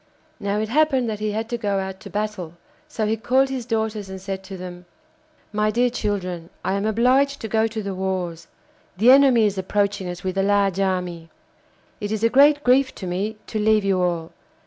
Now 0.39 0.57
it 0.57 0.69
happened 0.69 1.07
that 1.11 1.19
he 1.19 1.29
had 1.31 1.47
to 1.49 1.59
go 1.59 1.77
out 1.77 1.99
to 1.99 2.09
battle, 2.09 2.55
so 2.87 3.05
he 3.05 3.15
called 3.15 3.49
his 3.49 3.67
daughters 3.67 4.09
and 4.09 4.19
said 4.19 4.41
to 4.45 4.57
them: 4.57 4.85
'My 5.53 5.69
dear 5.69 5.91
children, 5.91 6.49
I 6.65 6.73
am 6.73 6.87
obliged 6.87 7.39
to 7.41 7.47
go 7.47 7.67
to 7.67 7.83
the 7.83 7.93
wars. 7.93 8.47
The 8.97 9.11
enemy 9.11 9.45
is 9.45 9.59
approaching 9.59 10.09
us 10.09 10.23
with 10.23 10.39
a 10.39 10.41
large 10.41 10.79
army. 10.79 11.29
It 11.99 12.11
is 12.11 12.23
a 12.23 12.29
great 12.29 12.63
grief 12.63 12.95
to 12.95 13.05
me 13.05 13.37
to 13.45 13.59
leave 13.59 13.83
you 13.85 14.01
all. 14.01 14.31